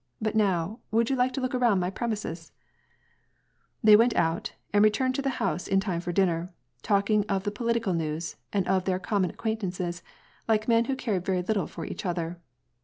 [0.19, 2.51] But now would you like to look around my premises?
[3.15, 7.43] *' They went out and returned to the house in time for din ner, talking of
[7.43, 10.01] the political news, and of their common acquaintances,
[10.47, 12.39] like men who cared very little for each other.